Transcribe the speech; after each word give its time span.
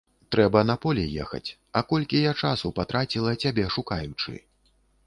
Трэба 0.35 0.63
на 0.69 0.75
поле 0.85 1.03
ехаць, 1.25 1.53
а 1.81 1.83
колькі 1.91 2.25
я 2.25 2.33
часу 2.45 2.75
патраціла, 2.81 3.39
цябе 3.45 3.71
шукаючы. 3.79 4.33